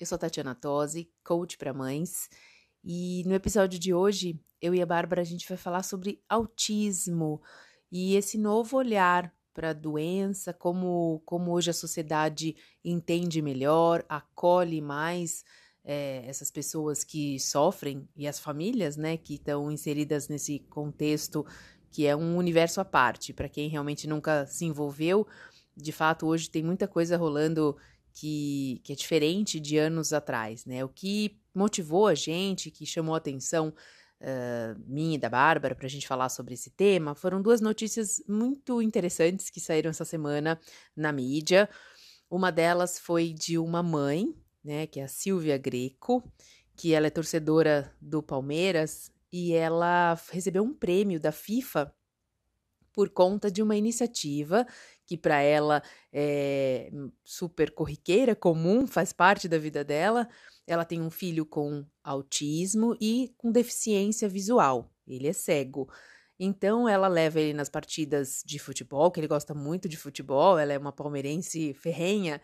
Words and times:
eu 0.00 0.06
sou 0.06 0.16
Tatiana 0.16 0.54
Tosi, 0.54 1.10
coach 1.22 1.58
para 1.58 1.74
mães, 1.74 2.30
e 2.82 3.22
no 3.26 3.34
episódio 3.34 3.78
de 3.78 3.92
hoje, 3.92 4.40
eu 4.58 4.74
e 4.74 4.80
a 4.80 4.86
Bárbara 4.86 5.20
a 5.20 5.24
gente 5.24 5.46
vai 5.46 5.58
falar 5.58 5.82
sobre 5.82 6.22
autismo 6.26 7.42
e 7.92 8.16
esse 8.16 8.38
novo 8.38 8.78
olhar 8.78 9.30
para 9.52 9.70
a 9.70 9.74
doença, 9.74 10.54
como, 10.54 11.20
como 11.26 11.52
hoje 11.52 11.68
a 11.68 11.74
sociedade 11.74 12.56
entende 12.82 13.42
melhor, 13.42 14.02
acolhe 14.08 14.80
mais 14.80 15.44
é, 15.84 16.24
essas 16.26 16.50
pessoas 16.50 17.04
que 17.04 17.38
sofrem 17.38 18.08
e 18.16 18.26
as 18.26 18.40
famílias, 18.40 18.96
né, 18.96 19.18
que 19.18 19.34
estão 19.34 19.70
inseridas 19.70 20.28
nesse 20.28 20.60
contexto 20.70 21.44
que 21.90 22.06
é 22.06 22.16
um 22.16 22.38
universo 22.38 22.80
à 22.80 22.84
parte. 22.86 23.34
Para 23.34 23.48
quem 23.50 23.68
realmente 23.68 24.06
nunca 24.06 24.46
se 24.46 24.64
envolveu, 24.64 25.26
de 25.76 25.92
fato, 25.92 26.26
hoje 26.26 26.48
tem 26.48 26.62
muita 26.62 26.88
coisa 26.88 27.18
rolando 27.18 27.76
que, 28.12 28.80
que 28.84 28.92
é 28.92 28.96
diferente 28.96 29.58
de 29.60 29.78
anos 29.78 30.12
atrás, 30.12 30.64
né? 30.64 30.84
O 30.84 30.88
que 30.88 31.38
motivou 31.54 32.06
a 32.06 32.14
gente, 32.14 32.70
que 32.70 32.86
chamou 32.86 33.14
a 33.14 33.18
atenção 33.18 33.74
uh, 34.20 34.80
minha 34.86 35.16
e 35.16 35.18
da 35.18 35.28
Bárbara 35.28 35.74
para 35.74 35.86
a 35.86 35.90
gente 35.90 36.06
falar 36.06 36.28
sobre 36.28 36.54
esse 36.54 36.70
tema 36.70 37.14
foram 37.14 37.42
duas 37.42 37.60
notícias 37.60 38.22
muito 38.28 38.80
interessantes 38.80 39.50
que 39.50 39.60
saíram 39.60 39.90
essa 39.90 40.04
semana 40.04 40.60
na 40.96 41.12
mídia. 41.12 41.68
Uma 42.30 42.52
delas 42.52 42.98
foi 42.98 43.32
de 43.32 43.58
uma 43.58 43.82
mãe, 43.82 44.34
né, 44.62 44.86
que 44.86 45.00
é 45.00 45.04
a 45.04 45.08
Silvia 45.08 45.58
Greco, 45.58 46.22
que 46.76 46.94
ela 46.94 47.06
é 47.06 47.10
torcedora 47.10 47.94
do 48.00 48.22
Palmeiras 48.22 49.10
e 49.32 49.52
ela 49.52 50.18
recebeu 50.30 50.62
um 50.62 50.74
prêmio 50.74 51.18
da 51.20 51.32
FIFA 51.32 51.92
por 52.92 53.10
conta 53.10 53.50
de 53.50 53.62
uma 53.62 53.76
iniciativa 53.76 54.66
que 55.10 55.16
para 55.16 55.42
ela 55.42 55.82
é 56.12 56.88
super 57.24 57.72
corriqueira, 57.72 58.36
comum, 58.36 58.86
faz 58.86 59.12
parte 59.12 59.48
da 59.48 59.58
vida 59.58 59.82
dela, 59.82 60.28
ela 60.64 60.84
tem 60.84 61.02
um 61.02 61.10
filho 61.10 61.44
com 61.44 61.84
autismo 62.04 62.96
e 63.00 63.34
com 63.36 63.50
deficiência 63.50 64.28
visual. 64.28 64.88
Ele 65.08 65.26
é 65.26 65.32
cego. 65.32 65.90
Então 66.38 66.88
ela 66.88 67.08
leva 67.08 67.40
ele 67.40 67.52
nas 67.52 67.68
partidas 67.68 68.40
de 68.46 68.60
futebol, 68.60 69.10
que 69.10 69.18
ele 69.18 69.26
gosta 69.26 69.52
muito 69.52 69.88
de 69.88 69.96
futebol, 69.96 70.56
ela 70.56 70.72
é 70.72 70.78
uma 70.78 70.92
palmeirense 70.92 71.74
ferrenha, 71.74 72.40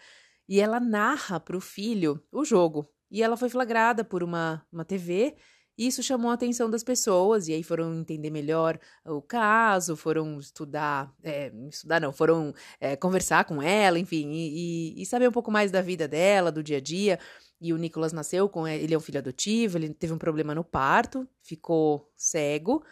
e 0.49 0.59
ela 0.61 0.81
narra 0.81 1.39
para 1.39 1.57
o 1.57 1.61
filho 1.61 2.21
o 2.33 2.45
jogo. 2.45 2.93
E 3.09 3.23
ela 3.23 3.37
foi 3.37 3.49
flagrada 3.49 4.03
por 4.03 4.25
uma, 4.25 4.67
uma 4.73 4.85
TV 4.85 5.37
isso 5.77 6.03
chamou 6.03 6.31
a 6.31 6.35
atenção 6.35 6.71
das 6.71 6.83
pessoas, 6.83 7.49
e 7.49 7.53
aí 7.53 7.63
foram 7.63 7.95
entender 7.95 8.31
melhor 8.31 8.79
o 9.05 9.21
caso, 9.21 9.97
foram 9.97 10.39
estudar, 10.39 11.13
é, 11.23 11.53
estudar 11.71 12.01
não, 12.01 12.13
foram 12.13 12.55
é, 12.81 12.97
conversar 12.97 13.45
com 13.45 13.63
ela, 13.63 13.99
enfim, 13.99 14.31
e, 14.31 14.95
e, 14.97 15.03
e, 15.03 15.07
saber 15.07 15.29
um 15.29 15.33
pouco 15.33 15.51
mais 15.51 15.71
da 15.71 15.83
vida 15.83 16.09
dela, 16.09 16.51
do 16.51 16.63
dia 16.63 16.79
a 16.79 16.81
dia. 16.81 17.19
E 17.61 17.73
o 17.73 17.77
Nicolas 17.77 18.13
nasceu 18.13 18.49
com 18.49 18.67
ele 18.67 18.95
é 18.95 18.97
um 18.97 19.01
filho 19.01 19.19
adotivo, 19.19 19.79
ele 19.79 19.93
teve 19.93 20.13
um 20.13 20.19
problema 20.19 20.55
no 20.55 20.65
parto, 20.65 21.29
ficou 21.43 22.11
cego. 22.17 22.85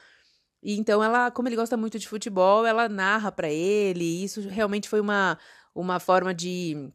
E 0.63 0.79
então 0.79 1.03
ela, 1.05 1.31
como 1.31 1.49
ele 1.49 1.57
gosta 1.57 1.77
muito 1.77 1.99
de 1.99 2.09
futebol, 2.09 2.65
ela 2.67 2.89
narra 2.89 3.31
para 3.31 3.51
ele. 3.51 4.05
E 4.05 4.25
isso 4.25 4.41
realmente 4.49 4.89
foi 4.89 5.01
uma 5.01 5.39
uma 5.75 5.99
forma 5.99 6.33
de 6.33 6.91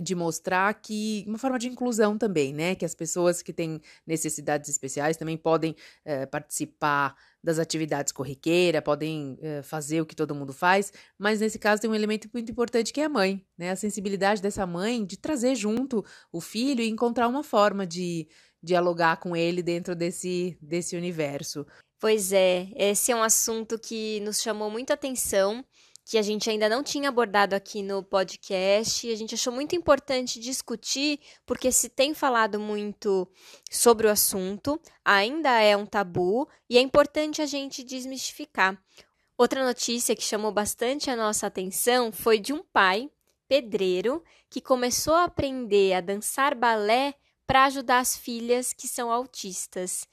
de 0.00 0.14
mostrar 0.14 0.72
que 0.74 1.24
uma 1.26 1.38
forma 1.38 1.58
de 1.58 1.68
inclusão 1.68 2.16
também, 2.18 2.52
né? 2.52 2.74
Que 2.74 2.84
as 2.84 2.94
pessoas 2.94 3.42
que 3.42 3.52
têm 3.52 3.80
necessidades 4.06 4.68
especiais 4.68 5.16
também 5.16 5.36
podem 5.36 5.74
é, 6.04 6.26
participar 6.26 7.16
das 7.42 7.58
atividades 7.58 8.12
corriqueiras, 8.12 8.82
podem 8.82 9.38
é, 9.40 9.62
fazer 9.62 10.00
o 10.00 10.06
que 10.06 10.16
todo 10.16 10.34
mundo 10.34 10.52
faz, 10.52 10.92
mas 11.18 11.40
nesse 11.40 11.58
caso 11.58 11.80
tem 11.80 11.90
um 11.90 11.94
elemento 11.94 12.28
muito 12.32 12.50
importante 12.50 12.92
que 12.92 13.00
é 13.00 13.04
a 13.04 13.08
mãe, 13.08 13.44
né? 13.56 13.70
A 13.70 13.76
sensibilidade 13.76 14.42
dessa 14.42 14.66
mãe 14.66 15.04
de 15.04 15.16
trazer 15.16 15.54
junto 15.54 16.04
o 16.32 16.40
filho 16.40 16.82
e 16.82 16.88
encontrar 16.88 17.28
uma 17.28 17.42
forma 17.42 17.86
de 17.86 18.28
dialogar 18.62 19.18
com 19.18 19.36
ele 19.36 19.62
dentro 19.62 19.94
desse, 19.94 20.58
desse 20.60 20.96
universo. 20.96 21.66
Pois 21.98 22.32
é, 22.32 22.68
esse 22.76 23.10
é 23.10 23.16
um 23.16 23.22
assunto 23.22 23.78
que 23.78 24.20
nos 24.20 24.42
chamou 24.42 24.70
muita 24.70 24.94
atenção 24.94 25.64
que 26.08 26.16
a 26.16 26.22
gente 26.22 26.48
ainda 26.48 26.68
não 26.68 26.84
tinha 26.84 27.08
abordado 27.08 27.56
aqui 27.56 27.82
no 27.82 28.00
podcast 28.00 29.04
e 29.04 29.12
a 29.12 29.16
gente 29.16 29.34
achou 29.34 29.52
muito 29.52 29.74
importante 29.74 30.38
discutir, 30.38 31.18
porque 31.44 31.72
se 31.72 31.88
tem 31.88 32.14
falado 32.14 32.60
muito 32.60 33.28
sobre 33.68 34.06
o 34.06 34.10
assunto, 34.10 34.80
ainda 35.04 35.60
é 35.60 35.76
um 35.76 35.84
tabu 35.84 36.48
e 36.70 36.78
é 36.78 36.80
importante 36.80 37.42
a 37.42 37.46
gente 37.46 37.82
desmistificar. 37.82 38.80
Outra 39.36 39.64
notícia 39.64 40.14
que 40.14 40.22
chamou 40.22 40.52
bastante 40.52 41.10
a 41.10 41.16
nossa 41.16 41.48
atenção 41.48 42.12
foi 42.12 42.38
de 42.38 42.52
um 42.52 42.62
pai, 42.62 43.10
pedreiro, 43.48 44.22
que 44.48 44.60
começou 44.60 45.12
a 45.12 45.24
aprender 45.24 45.92
a 45.92 46.00
dançar 46.00 46.54
balé 46.54 47.14
para 47.48 47.64
ajudar 47.64 47.98
as 47.98 48.16
filhas 48.16 48.72
que 48.72 48.86
são 48.86 49.10
autistas. 49.10 50.06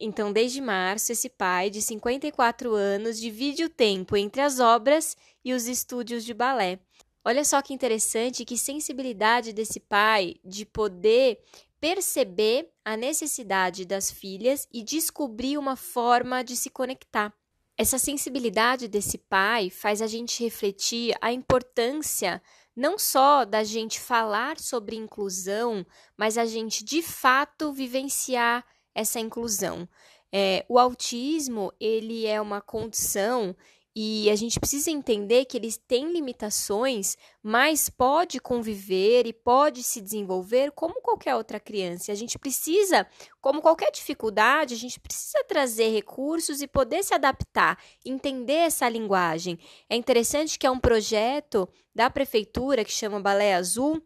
Então, 0.00 0.32
desde 0.32 0.62
março, 0.62 1.12
esse 1.12 1.28
pai 1.28 1.68
de 1.68 1.82
54 1.82 2.72
anos 2.74 3.20
divide 3.20 3.64
o 3.64 3.68
tempo 3.68 4.16
entre 4.16 4.40
as 4.40 4.58
obras 4.58 5.14
e 5.44 5.52
os 5.52 5.66
estúdios 5.66 6.24
de 6.24 6.34
balé. 6.34 6.78
Olha 7.24 7.44
só 7.44 7.60
que 7.60 7.74
interessante, 7.74 8.44
que 8.44 8.56
sensibilidade 8.56 9.52
desse 9.52 9.78
pai 9.78 10.36
de 10.44 10.64
poder 10.64 11.38
perceber 11.80 12.70
a 12.84 12.96
necessidade 12.96 13.84
das 13.84 14.10
filhas 14.10 14.68
e 14.72 14.82
descobrir 14.82 15.58
uma 15.58 15.76
forma 15.76 16.42
de 16.42 16.56
se 16.56 16.70
conectar. 16.70 17.32
Essa 17.76 17.98
sensibilidade 17.98 18.88
desse 18.88 19.16
pai 19.16 19.70
faz 19.70 20.02
a 20.02 20.06
gente 20.06 20.42
refletir 20.42 21.14
a 21.20 21.32
importância 21.32 22.42
não 22.76 22.98
só 22.98 23.44
da 23.44 23.64
gente 23.64 23.98
falar 23.98 24.58
sobre 24.58 24.96
inclusão, 24.96 25.84
mas 26.16 26.38
a 26.38 26.44
gente 26.44 26.84
de 26.84 27.02
fato 27.02 27.72
vivenciar 27.72 28.64
essa 28.94 29.18
inclusão. 29.18 29.88
É, 30.32 30.64
o 30.68 30.78
autismo 30.78 31.72
ele 31.80 32.26
é 32.26 32.40
uma 32.40 32.60
condição 32.60 33.56
e 34.02 34.30
a 34.30 34.34
gente 34.34 34.58
precisa 34.58 34.90
entender 34.90 35.44
que 35.44 35.58
eles 35.58 35.76
têm 35.76 36.10
limitações, 36.10 37.18
mas 37.42 37.90
pode 37.90 38.40
conviver 38.40 39.26
e 39.26 39.32
pode 39.34 39.82
se 39.82 40.00
desenvolver 40.00 40.70
como 40.70 41.02
qualquer 41.02 41.36
outra 41.36 41.60
criança. 41.60 42.10
A 42.10 42.14
gente 42.14 42.38
precisa, 42.38 43.06
como 43.42 43.60
qualquer 43.60 43.90
dificuldade, 43.90 44.72
a 44.72 44.78
gente 44.78 44.98
precisa 44.98 45.44
trazer 45.44 45.90
recursos 45.90 46.62
e 46.62 46.66
poder 46.66 47.04
se 47.04 47.12
adaptar, 47.12 47.78
entender 48.02 48.54
essa 48.54 48.88
linguagem. 48.88 49.58
É 49.86 49.96
interessante 49.96 50.58
que 50.58 50.66
é 50.66 50.70
um 50.70 50.80
projeto 50.80 51.68
da 51.94 52.08
prefeitura 52.08 52.86
que 52.86 52.92
chama 52.92 53.20
Balé 53.20 53.52
Azul, 53.52 54.02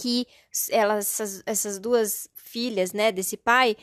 que 0.00 0.24
elas, 0.70 1.20
essas, 1.20 1.42
essas 1.44 1.78
duas 1.80 2.28
filhas 2.32 2.92
né, 2.92 3.10
desse 3.10 3.36
pai 3.36 3.76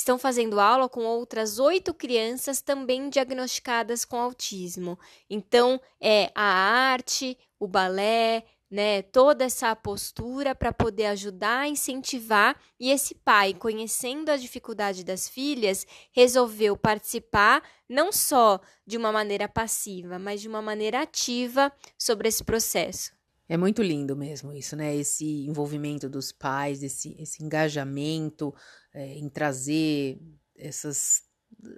estão 0.00 0.18
fazendo 0.18 0.58
aula 0.58 0.88
com 0.88 1.04
outras 1.04 1.58
oito 1.58 1.94
crianças 1.94 2.60
também 2.60 3.08
diagnosticadas 3.08 4.04
com 4.04 4.16
autismo. 4.16 4.98
Então, 5.28 5.80
é 6.00 6.30
a 6.34 6.42
arte, 6.42 7.38
o 7.58 7.68
balé, 7.68 8.44
né, 8.70 9.02
toda 9.02 9.44
essa 9.44 9.74
postura 9.74 10.54
para 10.54 10.72
poder 10.72 11.06
ajudar 11.06 11.68
incentivar 11.68 12.56
e 12.78 12.90
esse 12.90 13.14
pai, 13.14 13.52
conhecendo 13.52 14.30
a 14.30 14.36
dificuldade 14.36 15.04
das 15.04 15.28
filhas, 15.28 15.86
resolveu 16.12 16.76
participar 16.76 17.62
não 17.88 18.12
só 18.12 18.60
de 18.86 18.96
uma 18.96 19.10
maneira 19.10 19.48
passiva, 19.48 20.18
mas 20.18 20.40
de 20.40 20.48
uma 20.48 20.62
maneira 20.62 21.02
ativa 21.02 21.72
sobre 21.98 22.28
esse 22.28 22.44
processo. 22.44 23.19
É 23.50 23.56
muito 23.56 23.82
lindo 23.82 24.16
mesmo 24.16 24.52
isso, 24.52 24.76
né? 24.76 24.94
Esse 24.94 25.44
envolvimento 25.44 26.08
dos 26.08 26.30
pais, 26.30 26.84
esse, 26.84 27.16
esse 27.18 27.42
engajamento 27.42 28.54
é, 28.94 29.14
em 29.14 29.28
trazer 29.28 30.20
essas. 30.56 31.24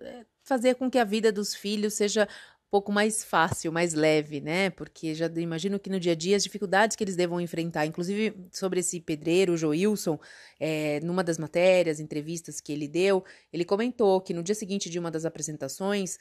É, 0.03 0.27
fazer 0.45 0.75
com 0.75 0.91
que 0.91 0.99
a 0.99 1.05
vida 1.05 1.33
dos 1.33 1.55
filhos 1.55 1.95
seja 1.95 2.25
um 2.67 2.71
pouco 2.71 2.93
mais 2.93 3.25
fácil, 3.25 3.73
mais 3.73 3.95
leve, 3.95 4.39
né? 4.39 4.69
Porque 4.69 5.15
já 5.15 5.25
imagino 5.35 5.81
que 5.81 5.89
no 5.89 5.99
dia 5.99 6.13
a 6.13 6.15
dia 6.15 6.37
as 6.37 6.43
dificuldades 6.43 6.95
que 6.95 7.03
eles 7.03 7.17
devam 7.17 7.41
enfrentar, 7.41 7.87
inclusive 7.87 8.37
sobre 8.53 8.81
esse 8.81 9.01
pedreiro, 9.01 9.55
o 9.55 9.57
Joilson, 9.57 10.21
é, 10.61 11.01
numa 11.01 11.25
das 11.25 11.39
matérias, 11.39 12.01
entrevistas 12.01 12.61
que 12.61 12.71
ele 12.71 12.87
deu, 12.87 13.25
ele 13.51 13.65
comentou 13.65 14.21
que 14.21 14.35
no 14.35 14.43
dia 14.43 14.55
seguinte 14.55 14.91
de 14.91 14.99
uma 14.99 15.11
das 15.11 15.25
apresentações, 15.25 16.19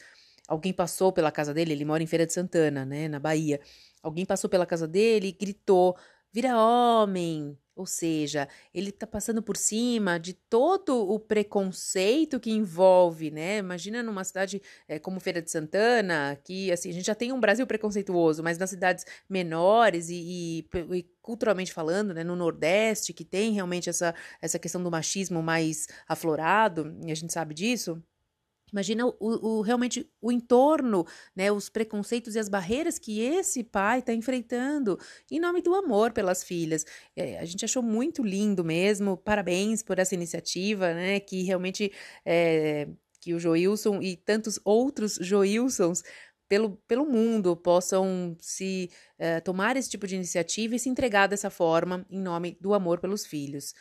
alguém 0.47 0.71
passou 0.71 1.11
pela 1.11 1.29
casa 1.29 1.53
dele, 1.53 1.73
ele 1.73 1.83
mora 1.83 2.01
em 2.01 2.07
Feira 2.07 2.25
de 2.25 2.31
Santana, 2.31 2.85
né, 2.85 3.09
na 3.09 3.19
Bahia. 3.19 3.59
Alguém 4.01 4.25
passou 4.25 4.49
pela 4.49 4.65
casa 4.65 4.87
dele 4.87 5.27
e 5.27 5.31
gritou: 5.31 5.95
vira 6.31 6.57
homem, 6.57 7.57
Ou 7.73 7.85
seja, 7.85 8.47
ele 8.73 8.89
está 8.89 9.07
passando 9.07 9.41
por 9.41 9.55
cima 9.55 10.19
de 10.19 10.33
todo 10.33 11.09
o 11.09 11.17
preconceito 11.19 12.39
que 12.39 12.51
envolve, 12.51 13.31
né? 13.31 13.57
Imagina 13.59 14.03
numa 14.03 14.23
cidade 14.25 14.61
é, 14.87 14.99
como 14.99 15.21
Feira 15.21 15.41
de 15.41 15.49
Santana, 15.49 16.37
que 16.43 16.69
assim, 16.71 16.89
a 16.89 16.93
gente 16.93 17.05
já 17.05 17.15
tem 17.15 17.31
um 17.31 17.39
Brasil 17.39 17.65
preconceituoso, 17.65 18.43
mas 18.43 18.57
nas 18.57 18.69
cidades 18.69 19.05
menores 19.27 20.09
e, 20.09 20.65
e, 20.73 20.95
e 20.97 21.03
culturalmente 21.21 21.71
falando, 21.73 22.13
né, 22.13 22.23
no 22.25 22.35
Nordeste, 22.35 23.13
que 23.13 23.23
tem 23.23 23.53
realmente 23.53 23.89
essa, 23.89 24.13
essa 24.41 24.59
questão 24.59 24.83
do 24.83 24.91
machismo 24.91 25.41
mais 25.41 25.87
aflorado, 26.07 26.93
e 27.05 27.11
a 27.11 27.15
gente 27.15 27.31
sabe 27.31 27.53
disso, 27.53 28.03
Imagina 28.71 29.05
o, 29.05 29.15
o, 29.19 29.61
realmente 29.61 30.09
o 30.21 30.31
entorno, 30.31 31.05
né, 31.35 31.51
os 31.51 31.69
preconceitos 31.69 32.35
e 32.35 32.39
as 32.39 32.47
barreiras 32.47 32.97
que 32.97 33.19
esse 33.19 33.63
pai 33.63 33.99
está 33.99 34.13
enfrentando 34.13 34.97
em 35.29 35.39
nome 35.39 35.61
do 35.61 35.75
amor 35.75 36.11
pelas 36.11 36.43
filhas. 36.43 36.85
É, 37.15 37.39
a 37.39 37.45
gente 37.45 37.65
achou 37.65 37.83
muito 37.83 38.23
lindo 38.23 38.63
mesmo. 38.63 39.17
Parabéns 39.17 39.83
por 39.83 39.99
essa 39.99 40.15
iniciativa, 40.15 40.93
né, 40.93 41.19
que 41.19 41.43
realmente 41.43 41.91
é, 42.25 42.87
que 43.19 43.33
o 43.33 43.39
Joilson 43.39 44.01
e 44.01 44.15
tantos 44.15 44.59
outros 44.63 45.15
Joilsons 45.21 46.03
pelo, 46.49 46.75
pelo 46.87 47.05
mundo 47.05 47.55
possam 47.55 48.35
se 48.39 48.89
é, 49.17 49.39
tomar 49.39 49.77
esse 49.77 49.89
tipo 49.89 50.05
de 50.05 50.15
iniciativa 50.15 50.75
e 50.75 50.79
se 50.79 50.89
entregar 50.89 51.27
dessa 51.27 51.49
forma 51.49 52.05
em 52.09 52.19
nome 52.19 52.57
do 52.59 52.73
amor 52.73 52.99
pelos 52.99 53.25
filhos. 53.25 53.73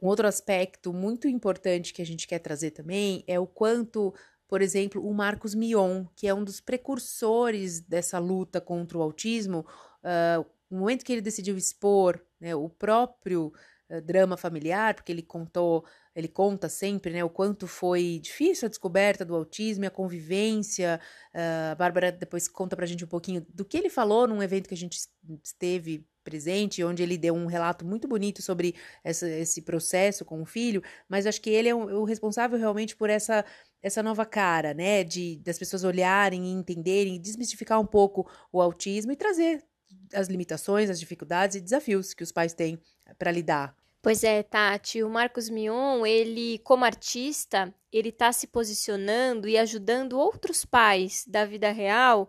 Um 0.00 0.06
outro 0.06 0.28
aspecto 0.28 0.92
muito 0.92 1.26
importante 1.26 1.92
que 1.92 2.02
a 2.02 2.06
gente 2.06 2.26
quer 2.26 2.38
trazer 2.38 2.72
também 2.72 3.24
é 3.26 3.40
o 3.40 3.46
quanto 3.46 4.14
por 4.48 4.62
exemplo, 4.62 5.06
o 5.06 5.12
Marcos 5.12 5.54
Mion, 5.54 6.06
que 6.16 6.26
é 6.26 6.32
um 6.32 6.42
dos 6.42 6.58
precursores 6.58 7.80
dessa 7.80 8.18
luta 8.18 8.60
contra 8.60 8.96
o 8.96 9.02
autismo, 9.02 9.66
uh, 10.02 10.44
no 10.70 10.80
momento 10.80 11.04
que 11.04 11.12
ele 11.12 11.20
decidiu 11.20 11.56
expor 11.56 12.18
né, 12.40 12.54
o 12.54 12.68
próprio 12.68 13.52
uh, 13.90 14.00
drama 14.00 14.38
familiar, 14.38 14.94
porque 14.94 15.12
ele 15.12 15.22
contou, 15.22 15.84
ele 16.16 16.28
conta 16.28 16.66
sempre 16.66 17.12
né, 17.12 17.22
o 17.22 17.28
quanto 17.28 17.66
foi 17.66 18.18
difícil 18.22 18.66
a 18.66 18.68
descoberta 18.70 19.22
do 19.22 19.36
autismo 19.36 19.84
e 19.84 19.86
a 19.86 19.90
convivência. 19.90 20.98
Uh, 21.34 21.72
a 21.72 21.74
Bárbara 21.74 22.10
depois 22.10 22.48
conta 22.48 22.74
pra 22.74 22.86
gente 22.86 23.04
um 23.04 23.08
pouquinho 23.08 23.46
do 23.52 23.66
que 23.66 23.76
ele 23.76 23.90
falou 23.90 24.26
num 24.26 24.42
evento 24.42 24.66
que 24.66 24.74
a 24.74 24.78
gente 24.78 24.98
esteve 25.44 26.06
presente, 26.28 26.84
onde 26.84 27.02
ele 27.02 27.16
deu 27.16 27.34
um 27.34 27.46
relato 27.46 27.86
muito 27.86 28.06
bonito 28.06 28.42
sobre 28.42 28.74
essa, 29.02 29.26
esse 29.26 29.62
processo 29.62 30.26
com 30.26 30.42
o 30.42 30.44
filho, 30.44 30.82
mas 31.08 31.26
acho 31.26 31.40
que 31.40 31.48
ele 31.48 31.70
é 31.70 31.74
o, 31.74 32.00
o 32.00 32.04
responsável 32.04 32.58
realmente 32.58 32.94
por 32.94 33.08
essa 33.08 33.44
essa 33.82 34.02
nova 34.02 34.24
cara, 34.24 34.74
né, 34.74 35.04
de 35.04 35.36
das 35.44 35.58
pessoas 35.58 35.84
olharem 35.84 36.44
e 36.44 36.52
entenderem, 36.52 37.20
desmistificar 37.20 37.80
um 37.80 37.86
pouco 37.86 38.28
o 38.52 38.60
autismo 38.60 39.12
e 39.12 39.16
trazer 39.16 39.64
as 40.12 40.28
limitações, 40.28 40.90
as 40.90 41.00
dificuldades 41.00 41.56
e 41.56 41.60
desafios 41.60 42.14
que 42.14 42.22
os 42.22 42.32
pais 42.32 42.54
têm 42.54 42.80
para 43.18 43.30
lidar. 43.30 43.74
Pois 44.00 44.22
é, 44.22 44.42
Tati, 44.42 45.02
o 45.02 45.10
Marcos 45.10 45.50
Mion, 45.50 46.06
ele 46.06 46.58
como 46.60 46.84
artista, 46.84 47.74
ele 47.92 48.10
está 48.10 48.32
se 48.32 48.46
posicionando 48.46 49.48
e 49.48 49.58
ajudando 49.58 50.18
outros 50.18 50.64
pais 50.64 51.24
da 51.26 51.44
vida 51.44 51.70
real 51.70 52.28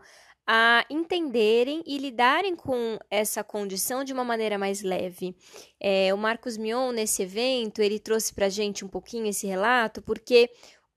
a 0.52 0.84
entenderem 0.90 1.84
e 1.86 2.00
lidarem 2.00 2.56
com 2.56 2.98
essa 3.07 3.44
condição 3.44 4.04
de 4.04 4.12
uma 4.12 4.24
maneira 4.24 4.57
mais 4.57 4.81
leve. 4.81 5.36
É, 5.80 6.12
o 6.12 6.18
Marcos 6.18 6.57
Mion, 6.57 6.92
nesse 6.92 7.22
evento, 7.22 7.84
ele 7.84 8.00
trouxe 8.00 8.34
para 8.34 8.50
gente 8.50 8.84
um 8.84 8.88
pouquinho 8.88 9.28
esse 9.28 9.45
relato, 9.45 10.02
porque 10.02 10.50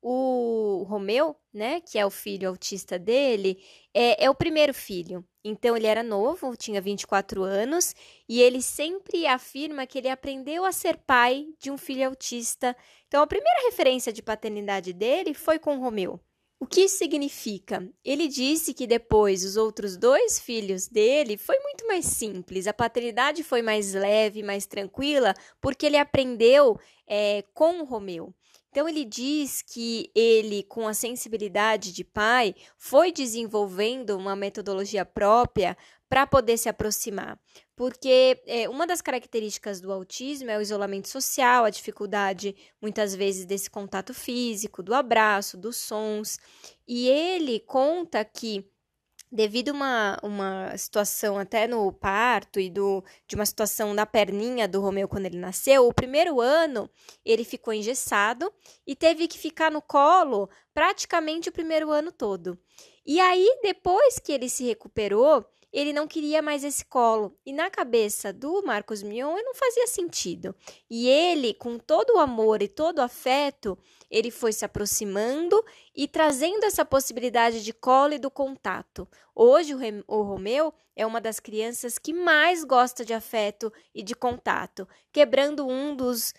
o 0.02 0.82
Romeu, 0.88 1.36
né, 1.54 1.80
que 1.80 1.96
é 1.96 2.04
o 2.04 2.10
filho 2.10 2.48
autista 2.48 2.98
dele, 2.98 3.62
é, 3.94 4.24
é, 4.24 4.28
o 4.28 4.34
primeiro 4.34 4.74
filho. 4.74 5.24
Então 5.44 5.76
ele 5.76 5.86
era 5.86 6.02
novo, 6.02 6.56
tinha 6.56 6.80
24 6.80 7.44
anos, 7.44 7.94
e 8.28 8.42
ele 8.42 8.60
sempre 8.60 9.26
afirma 9.26 9.86
que 9.86 9.98
ele 9.98 10.08
aprendeu 10.08 10.64
a 10.64 10.72
ser 10.72 10.96
pai 10.98 11.46
de 11.60 11.70
um 11.70 11.78
filho 11.78 12.08
autista. 12.08 12.76
Então 13.06 13.22
a 13.22 13.26
primeira 13.26 13.64
referência 13.66 14.12
de 14.12 14.22
paternidade 14.22 14.92
dele 14.92 15.34
foi 15.34 15.58
com 15.58 15.76
o 15.76 15.80
Romeu. 15.80 16.20
O 16.58 16.66
que 16.66 16.82
isso 16.82 16.98
significa? 16.98 17.88
Ele 18.04 18.28
disse 18.28 18.72
que 18.72 18.86
depois 18.86 19.44
os 19.44 19.56
outros 19.56 19.96
dois 19.96 20.38
filhos 20.38 20.86
dele 20.86 21.36
foi 21.36 21.58
muito 21.58 21.86
mais 21.88 22.04
simples, 22.06 22.68
a 22.68 22.72
paternidade 22.72 23.42
foi 23.42 23.62
mais 23.62 23.94
leve, 23.94 24.44
mais 24.44 24.64
tranquila, 24.64 25.34
porque 25.60 25.86
ele 25.86 25.96
aprendeu 25.96 26.78
é, 27.04 27.42
com 27.52 27.80
o 27.80 27.84
Romeu. 27.84 28.32
Então 28.72 28.88
ele 28.88 29.04
diz 29.04 29.60
que 29.60 30.10
ele, 30.14 30.62
com 30.62 30.88
a 30.88 30.94
sensibilidade 30.94 31.92
de 31.92 32.02
pai, 32.02 32.54
foi 32.78 33.12
desenvolvendo 33.12 34.16
uma 34.16 34.34
metodologia 34.34 35.04
própria 35.04 35.76
para 36.08 36.26
poder 36.26 36.56
se 36.56 36.70
aproximar. 36.70 37.38
Porque 37.76 38.42
é, 38.46 38.66
uma 38.70 38.86
das 38.86 39.02
características 39.02 39.78
do 39.78 39.92
autismo 39.92 40.50
é 40.50 40.56
o 40.56 40.62
isolamento 40.62 41.08
social, 41.08 41.66
a 41.66 41.70
dificuldade, 41.70 42.56
muitas 42.80 43.14
vezes, 43.14 43.44
desse 43.44 43.70
contato 43.70 44.14
físico, 44.14 44.82
do 44.82 44.94
abraço, 44.94 45.58
dos 45.58 45.76
sons. 45.76 46.38
E 46.88 47.08
ele 47.08 47.60
conta 47.60 48.24
que 48.24 48.71
devido 49.32 49.70
a 49.70 49.72
uma, 49.72 50.18
uma 50.22 50.76
situação 50.76 51.38
até 51.38 51.66
no 51.66 51.90
parto 51.90 52.60
e 52.60 52.68
do, 52.68 53.02
de 53.26 53.34
uma 53.34 53.46
situação 53.46 53.96
da 53.96 54.04
perninha 54.04 54.68
do 54.68 54.80
Romeu 54.80 55.08
quando 55.08 55.24
ele 55.24 55.38
nasceu, 55.38 55.88
o 55.88 55.94
primeiro 55.94 56.38
ano 56.38 56.88
ele 57.24 57.42
ficou 57.42 57.72
engessado 57.72 58.52
e 58.86 58.94
teve 58.94 59.26
que 59.26 59.38
ficar 59.38 59.70
no 59.70 59.80
colo 59.80 60.50
praticamente 60.74 61.48
o 61.48 61.52
primeiro 61.52 61.90
ano 61.90 62.12
todo. 62.12 62.58
E 63.06 63.18
aí, 63.18 63.58
depois 63.62 64.18
que 64.18 64.32
ele 64.32 64.48
se 64.48 64.64
recuperou, 64.64 65.44
ele 65.72 65.92
não 65.92 66.06
queria 66.06 66.42
mais 66.42 66.62
esse 66.62 66.84
colo. 66.84 67.36
E 67.46 67.52
na 67.52 67.70
cabeça 67.70 68.32
do 68.32 68.62
Marcos 68.62 69.02
Mion, 69.02 69.36
não 69.42 69.54
fazia 69.54 69.86
sentido. 69.86 70.54
E 70.90 71.08
ele, 71.08 71.54
com 71.54 71.78
todo 71.78 72.14
o 72.14 72.18
amor 72.18 72.60
e 72.62 72.68
todo 72.68 72.98
o 72.98 73.02
afeto, 73.02 73.78
ele 74.10 74.30
foi 74.30 74.52
se 74.52 74.64
aproximando 74.64 75.64
e 75.96 76.06
trazendo 76.06 76.64
essa 76.64 76.84
possibilidade 76.84 77.64
de 77.64 77.72
colo 77.72 78.12
e 78.12 78.18
do 78.18 78.30
contato. 78.30 79.08
Hoje, 79.34 79.72
o 80.06 80.22
Romeu 80.22 80.74
é 80.94 81.06
uma 81.06 81.20
das 81.20 81.40
crianças 81.40 81.98
que 81.98 82.12
mais 82.12 82.64
gosta 82.64 83.04
de 83.04 83.14
afeto 83.14 83.72
e 83.94 84.02
de 84.02 84.14
contato, 84.14 84.86
quebrando 85.10 85.66
um 85.66 85.96
dos 85.96 86.34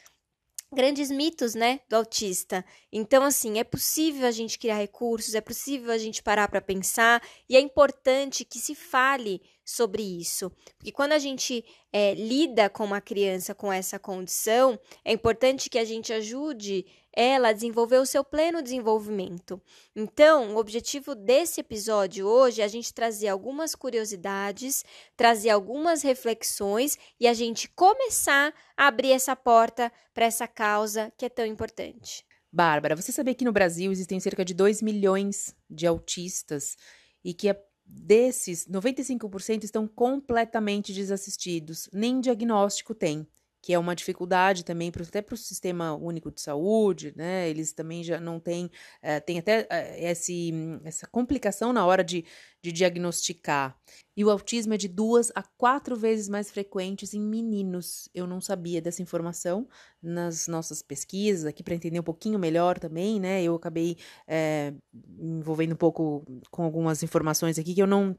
grandes 0.74 1.10
mitos, 1.10 1.56
né, 1.56 1.80
do 1.88 1.96
autista. 1.96 2.66
Então, 2.92 3.24
assim, 3.24 3.60
é 3.60 3.64
possível 3.64 4.28
a 4.28 4.32
gente 4.32 4.60
criar 4.60 4.76
recursos, 4.76 5.36
é 5.36 5.42
possível 5.42 5.92
a 5.92 5.98
gente 5.98 6.22
parar 6.22 6.48
para 6.48 6.62
pensar 6.62 7.22
e 7.48 7.56
é 7.56 7.60
importante 7.60 8.44
que 8.44 8.60
se 8.60 8.76
fale 8.76 9.42
sobre 9.66 10.04
isso, 10.04 10.50
porque 10.78 10.92
quando 10.92 11.14
a 11.14 11.20
gente 11.20 11.64
é, 11.92 12.14
lida 12.14 12.70
com 12.70 12.84
uma 12.84 13.00
criança 13.00 13.56
com 13.56 13.72
essa 13.72 13.98
condição, 13.98 14.80
é 15.06 15.14
importante 15.14 15.70
que 15.70 15.78
a 15.78 15.86
gente 15.86 16.12
ajude 16.12 16.86
ela 17.16 17.50
a 17.50 17.54
desenvolver 17.54 17.98
o 17.98 18.06
seu 18.06 18.24
pleno 18.24 18.62
desenvolvimento. 18.62 19.62
Então, 19.96 20.56
o 20.56 20.58
objetivo 20.58 21.14
desse 21.14 21.62
episódio 21.62 22.26
hoje 22.26 22.62
é 22.62 22.66
a 22.66 22.68
gente 22.68 22.94
trazer 22.94 23.28
algumas 23.28 23.76
curiosidades, 23.76 24.84
trazer 25.16 25.52
algumas 25.52 26.02
reflexões 26.02 26.98
e 27.20 27.28
a 27.28 27.34
gente 27.34 27.70
começar 27.70 28.54
a 28.76 28.88
abrir 28.88 29.12
essa 29.12 29.36
porta 29.36 29.92
para 30.14 30.26
essa 30.26 30.48
causa 30.48 31.14
que 31.16 31.26
é 31.26 31.30
tão 31.30 31.46
importante. 31.46 32.26
Bárbara, 32.52 32.96
você 32.96 33.12
sabia 33.12 33.34
que 33.34 33.46
no 33.46 33.52
Brasil 33.52 33.92
existem 33.92 34.20
cerca 34.20 34.44
de 34.44 34.54
2 34.54 34.82
milhões 34.82 35.56
de 35.70 35.88
autistas 35.88 36.76
e 37.24 37.34
que 37.34 37.50
desses, 37.94 38.68
95% 38.68 39.64
estão 39.64 39.88
completamente 39.88 40.94
desassistidos, 40.94 41.90
nem 41.94 42.20
diagnóstico 42.20 42.94
tem 42.94 43.28
que 43.64 43.74
é 43.74 43.80
uma 43.80 43.96
dificuldade 43.96 44.66
também 44.66 44.92
pro, 44.92 45.04
até 45.04 45.22
para 45.22 45.36
o 45.36 45.38
sistema 45.38 45.96
único 45.96 46.30
de 46.30 46.42
saúde, 46.42 47.14
né? 47.16 47.50
Eles 47.50 47.72
também 47.72 48.04
já 48.04 48.20
não 48.20 48.38
têm, 48.38 48.70
é, 49.02 49.22
tem 49.22 49.40
até 49.40 49.66
é, 49.70 50.12
esse, 50.12 50.52
essa 50.84 51.08
complicação 51.08 51.72
na 51.72 51.86
hora 51.86 52.04
de, 52.04 52.26
de 52.62 52.74
diagnosticar. 52.74 53.80
E 54.18 54.26
o 54.26 54.30
autismo 54.30 54.74
é 54.74 54.78
de 54.78 54.90
duas 54.90 55.32
a 55.34 55.42
quatro 55.58 55.96
vezes 55.96 56.28
mais 56.28 56.52
frequentes 56.52 57.14
em 57.14 57.22
meninos. 57.22 58.10
Eu 58.14 58.28
não 58.28 58.42
sabia 58.42 58.82
dessa 58.82 59.02
informação 59.02 59.66
nas 60.02 60.46
nossas 60.50 60.82
pesquisas 60.82 61.46
aqui 61.46 61.64
para 61.64 61.74
entender 61.74 62.02
um 62.02 62.04
pouquinho 62.04 62.38
melhor 62.38 62.78
também, 62.78 63.18
né? 63.18 63.42
Eu 63.42 63.56
acabei 63.56 63.96
é, 64.28 64.74
envolvendo 65.18 65.72
um 65.72 65.78
pouco 65.78 66.26
com 66.52 66.64
algumas 66.64 67.02
informações 67.02 67.58
aqui 67.58 67.74
que 67.74 67.82
eu 67.82 67.88
não 67.88 68.14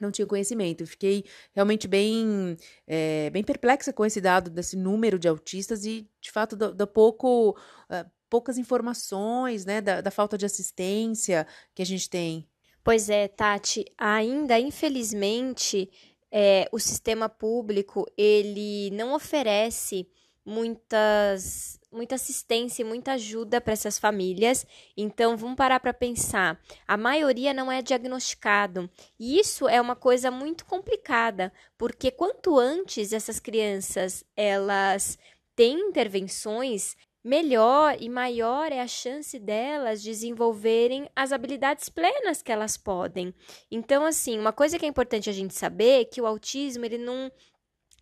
não 0.00 0.10
tinha 0.10 0.26
conhecimento. 0.26 0.86
Fiquei 0.86 1.24
realmente 1.54 1.88
bem, 1.88 2.56
é, 2.86 3.30
bem 3.30 3.42
perplexa 3.42 3.92
com 3.92 4.04
esse 4.04 4.20
dado 4.20 4.50
desse 4.50 4.76
número 4.76 5.18
de 5.18 5.28
autistas 5.28 5.84
e, 5.84 6.08
de 6.20 6.30
fato, 6.30 6.56
da, 6.56 6.70
da 6.70 6.86
pouco, 6.86 7.50
uh, 7.50 8.10
poucas 8.28 8.58
informações, 8.58 9.64
né, 9.64 9.80
da, 9.80 10.00
da 10.00 10.10
falta 10.10 10.36
de 10.36 10.46
assistência 10.46 11.46
que 11.74 11.82
a 11.82 11.86
gente 11.86 12.08
tem. 12.10 12.48
Pois 12.82 13.10
é, 13.10 13.26
Tati, 13.26 13.84
ainda 13.98 14.58
infelizmente 14.60 15.90
é, 16.30 16.68
o 16.70 16.78
sistema 16.78 17.28
público 17.28 18.06
ele 18.16 18.90
não 18.92 19.14
oferece 19.14 20.08
muitas 20.44 21.80
muita 21.96 22.14
assistência 22.14 22.82
e 22.82 22.84
muita 22.84 23.12
ajuda 23.12 23.60
para 23.60 23.72
essas 23.72 23.98
famílias. 23.98 24.66
Então, 24.96 25.36
vamos 25.36 25.56
parar 25.56 25.80
para 25.80 25.94
pensar. 25.94 26.60
A 26.86 26.96
maioria 26.96 27.54
não 27.54 27.72
é 27.72 27.82
diagnosticado. 27.82 28.88
E 29.18 29.38
isso 29.38 29.68
é 29.68 29.80
uma 29.80 29.96
coisa 29.96 30.30
muito 30.30 30.64
complicada, 30.64 31.52
porque 31.76 32.10
quanto 32.10 32.58
antes 32.58 33.12
essas 33.12 33.40
crianças 33.40 34.24
elas 34.36 35.18
têm 35.56 35.88
intervenções, 35.88 36.96
melhor 37.24 37.96
e 37.98 38.08
maior 38.08 38.70
é 38.70 38.80
a 38.80 38.86
chance 38.86 39.36
delas 39.36 40.00
desenvolverem 40.00 41.10
as 41.16 41.32
habilidades 41.32 41.88
plenas 41.88 42.40
que 42.40 42.52
elas 42.52 42.76
podem. 42.76 43.34
Então, 43.68 44.04
assim, 44.06 44.38
uma 44.38 44.52
coisa 44.52 44.78
que 44.78 44.84
é 44.84 44.88
importante 44.88 45.28
a 45.28 45.32
gente 45.32 45.52
saber 45.52 46.02
é 46.02 46.04
que 46.04 46.20
o 46.20 46.26
autismo 46.26 46.84
ele 46.84 46.98
não 46.98 47.32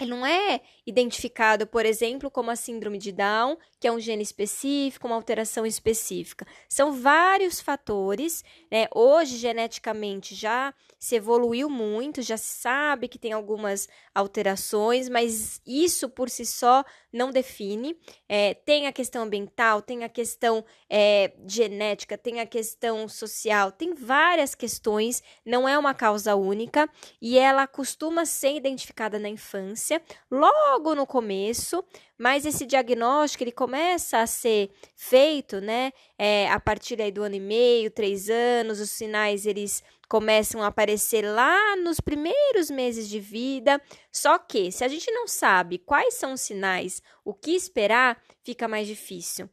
ele 0.00 0.10
não 0.10 0.26
é 0.26 0.60
identificado, 0.84 1.66
por 1.66 1.86
exemplo, 1.86 2.30
como 2.30 2.50
a 2.50 2.56
síndrome 2.56 2.98
de 2.98 3.12
Down, 3.12 3.56
que 3.78 3.86
é 3.86 3.92
um 3.92 4.00
gene 4.00 4.22
específico, 4.22 5.06
uma 5.06 5.14
alteração 5.14 5.64
específica. 5.64 6.46
São 6.68 6.92
vários 6.92 7.60
fatores. 7.60 8.42
Né? 8.70 8.88
Hoje, 8.92 9.36
geneticamente, 9.36 10.34
já 10.34 10.74
se 10.98 11.16
evoluiu 11.16 11.68
muito, 11.68 12.22
já 12.22 12.36
se 12.36 12.60
sabe 12.60 13.08
que 13.08 13.18
tem 13.18 13.32
algumas 13.32 13.88
alterações, 14.14 15.08
mas 15.08 15.60
isso 15.66 16.08
por 16.08 16.30
si 16.30 16.46
só 16.46 16.82
não 17.12 17.30
define. 17.30 17.94
É, 18.26 18.54
tem 18.54 18.86
a 18.86 18.92
questão 18.92 19.24
ambiental, 19.24 19.82
tem 19.82 20.02
a 20.02 20.08
questão 20.08 20.64
é, 20.88 21.34
genética, 21.46 22.16
tem 22.16 22.40
a 22.40 22.46
questão 22.46 23.06
social, 23.06 23.70
tem 23.70 23.94
várias 23.94 24.54
questões, 24.54 25.22
não 25.44 25.68
é 25.68 25.78
uma 25.78 25.92
causa 25.92 26.34
única 26.34 26.88
e 27.20 27.38
ela 27.38 27.66
costuma 27.66 28.24
ser 28.24 28.56
identificada 28.56 29.18
na 29.18 29.28
infância, 29.28 29.83
logo 30.30 30.94
no 30.94 31.06
começo, 31.06 31.84
mas 32.18 32.46
esse 32.46 32.64
diagnóstico 32.64 33.44
ele 33.44 33.52
começa 33.52 34.18
a 34.18 34.26
ser 34.26 34.70
feito, 34.94 35.60
né, 35.60 35.92
é, 36.18 36.48
a 36.50 36.60
partir 36.60 37.00
aí 37.02 37.10
do 37.10 37.22
ano 37.22 37.34
e 37.34 37.40
meio, 37.40 37.90
três 37.90 38.28
anos, 38.30 38.80
os 38.80 38.90
sinais 38.90 39.46
eles 39.46 39.82
começam 40.08 40.62
a 40.62 40.68
aparecer 40.68 41.22
lá 41.22 41.76
nos 41.76 42.00
primeiros 42.00 42.70
meses 42.70 43.08
de 43.08 43.18
vida. 43.18 43.80
Só 44.12 44.38
que, 44.38 44.70
se 44.70 44.84
a 44.84 44.88
gente 44.88 45.10
não 45.10 45.26
sabe 45.26 45.78
quais 45.78 46.14
são 46.14 46.34
os 46.34 46.40
sinais, 46.40 47.02
o 47.24 47.34
que 47.34 47.50
esperar, 47.52 48.22
fica 48.42 48.68
mais 48.68 48.86
difícil. 48.86 49.48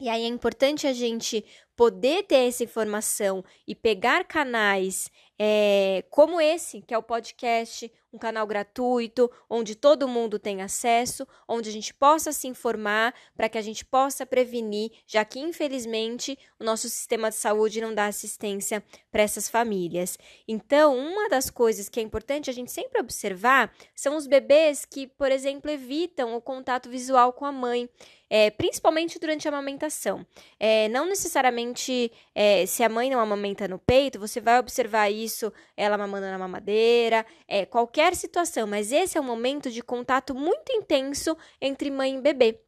E 0.00 0.08
aí 0.08 0.24
é 0.24 0.26
importante 0.26 0.86
a 0.88 0.92
gente 0.92 1.44
poder 1.76 2.24
ter 2.24 2.48
essa 2.48 2.64
informação 2.64 3.44
e 3.66 3.74
pegar 3.74 4.24
canais 4.24 5.08
é, 5.38 6.04
como 6.10 6.40
esse, 6.40 6.82
que 6.82 6.92
é 6.92 6.98
o 6.98 7.02
podcast, 7.02 7.88
um 8.12 8.18
canal 8.18 8.46
gratuito, 8.46 9.30
onde 9.48 9.74
todo 9.74 10.06
mundo 10.06 10.38
tem 10.38 10.60
acesso, 10.60 11.26
onde 11.48 11.68
a 11.68 11.72
gente 11.72 11.94
possa 11.94 12.30
se 12.32 12.46
informar 12.46 13.14
para 13.34 13.48
que 13.48 13.56
a 13.56 13.62
gente 13.62 13.84
possa 13.84 14.26
prevenir, 14.26 14.92
já 15.06 15.24
que 15.24 15.40
infelizmente 15.40 16.38
o 16.60 16.64
nosso 16.64 16.88
sistema 16.88 17.30
de 17.30 17.36
saúde 17.36 17.80
não 17.80 17.94
dá 17.94 18.06
assistência 18.06 18.82
para 19.10 19.22
essas 19.22 19.48
famílias. 19.48 20.18
Então, 20.46 20.96
uma 20.96 21.28
das 21.28 21.48
coisas 21.48 21.88
que 21.88 22.00
é 22.00 22.02
importante 22.02 22.50
a 22.50 22.52
gente 22.52 22.70
sempre 22.70 23.00
observar 23.00 23.72
são 23.94 24.16
os 24.16 24.26
bebês 24.26 24.84
que, 24.84 25.06
por 25.06 25.32
exemplo, 25.32 25.70
evitam 25.70 26.36
o 26.36 26.40
contato 26.40 26.88
visual 26.88 27.32
com 27.32 27.44
a 27.46 27.52
mãe. 27.52 27.88
É, 28.34 28.48
principalmente 28.50 29.18
durante 29.18 29.46
a 29.46 29.50
amamentação. 29.50 30.26
É, 30.58 30.88
não 30.88 31.04
necessariamente 31.04 32.10
é, 32.34 32.64
se 32.64 32.82
a 32.82 32.88
mãe 32.88 33.10
não 33.10 33.20
amamenta 33.20 33.68
no 33.68 33.78
peito, 33.78 34.18
você 34.18 34.40
vai 34.40 34.58
observar 34.58 35.10
isso, 35.10 35.52
ela 35.76 35.98
mamando 35.98 36.24
na 36.24 36.38
mamadeira, 36.38 37.26
é, 37.46 37.66
qualquer 37.66 38.01
qualquer 38.02 38.16
situação, 38.16 38.66
mas 38.66 38.90
esse 38.90 39.16
é 39.16 39.20
um 39.20 39.24
momento 39.24 39.70
de 39.70 39.80
contato 39.80 40.34
muito 40.34 40.72
intenso 40.72 41.36
entre 41.60 41.88
mãe 41.88 42.16
e 42.16 42.20
bebê. 42.20 42.60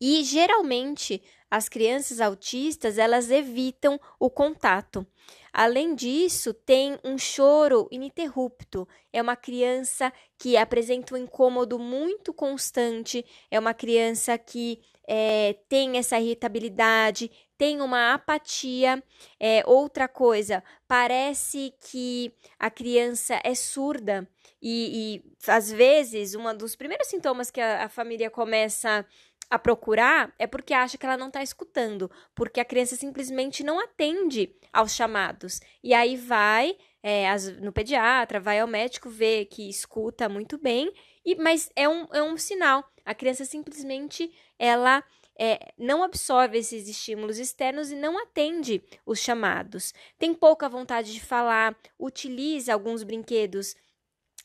E 0.00 0.24
geralmente 0.24 1.22
as 1.50 1.68
crianças 1.68 2.18
autistas 2.18 2.96
elas 2.96 3.30
evitam 3.30 4.00
o 4.18 4.30
contato. 4.30 5.06
Além 5.52 5.94
disso, 5.94 6.54
tem 6.54 6.98
um 7.04 7.18
choro 7.18 7.88
ininterrupto. 7.90 8.88
É 9.12 9.20
uma 9.20 9.36
criança 9.36 10.10
que 10.38 10.56
apresenta 10.56 11.14
um 11.14 11.18
incômodo 11.18 11.78
muito 11.78 12.32
constante, 12.32 13.24
é 13.50 13.58
uma 13.58 13.74
criança 13.74 14.38
que 14.38 14.80
é, 15.06 15.56
tem 15.68 15.98
essa 15.98 16.18
irritabilidade, 16.18 17.30
tem 17.58 17.82
uma 17.82 18.14
apatia. 18.14 19.02
É, 19.38 19.62
outra 19.66 20.08
coisa, 20.08 20.62
parece 20.86 21.74
que 21.90 22.32
a 22.58 22.70
criança 22.70 23.38
é 23.44 23.54
surda 23.54 24.26
e, 24.60 25.22
e 25.24 25.50
às 25.50 25.70
vezes 25.70 26.34
um 26.34 26.54
dos 26.56 26.74
primeiros 26.76 27.08
sintomas 27.08 27.50
que 27.50 27.60
a, 27.60 27.84
a 27.84 27.88
família 27.88 28.30
começa 28.30 29.06
a 29.50 29.58
procurar 29.58 30.34
é 30.38 30.46
porque 30.46 30.74
acha 30.74 30.98
que 30.98 31.06
ela 31.06 31.16
não 31.16 31.28
está 31.28 31.42
escutando, 31.42 32.10
porque 32.34 32.60
a 32.60 32.64
criança 32.64 32.96
simplesmente 32.96 33.64
não 33.64 33.80
atende 33.80 34.54
aos 34.72 34.94
chamados. 34.94 35.60
E 35.82 35.94
aí 35.94 36.16
vai 36.16 36.76
é, 37.02 37.26
no 37.60 37.72
pediatra, 37.72 38.40
vai 38.40 38.60
ao 38.60 38.66
médico 38.66 39.08
ver 39.08 39.46
que 39.46 39.68
escuta 39.68 40.28
muito 40.28 40.58
bem, 40.58 40.92
e, 41.24 41.34
mas 41.36 41.70
é 41.74 41.88
um, 41.88 42.06
é 42.12 42.22
um 42.22 42.36
sinal. 42.36 42.84
A 43.04 43.14
criança 43.14 43.44
simplesmente 43.44 44.30
ela 44.58 45.02
é, 45.38 45.72
não 45.78 46.02
absorve 46.02 46.58
esses 46.58 46.88
estímulos 46.88 47.38
externos 47.38 47.90
e 47.90 47.94
não 47.94 48.20
atende 48.20 48.82
os 49.06 49.20
chamados. 49.20 49.94
Tem 50.18 50.34
pouca 50.34 50.68
vontade 50.68 51.12
de 51.14 51.20
falar, 51.20 51.76
utiliza 51.98 52.74
alguns 52.74 53.02
brinquedos 53.02 53.74